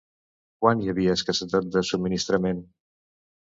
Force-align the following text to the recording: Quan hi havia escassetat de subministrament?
Quan 0.63 0.81
hi 0.85 0.89
havia 0.93 1.17
escassetat 1.19 1.69
de 1.77 1.85
subministrament? 1.93 2.65